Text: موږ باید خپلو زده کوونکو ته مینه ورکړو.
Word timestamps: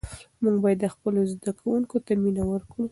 موږ 0.43 0.55
باید 0.63 0.81
خپلو 0.95 1.19
زده 1.33 1.51
کوونکو 1.59 1.95
ته 2.05 2.11
مینه 2.23 2.43
ورکړو. 2.47 2.79